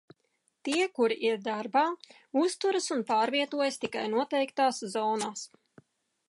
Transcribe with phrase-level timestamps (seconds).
[0.67, 1.83] Tie, kuri ir darbā,
[2.45, 5.47] uzturas un pārvietojas tikai noteiktās zonās.